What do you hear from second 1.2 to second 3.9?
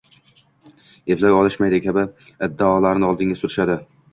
olishmaydi» kabi iddaolarni oldinga surishadi.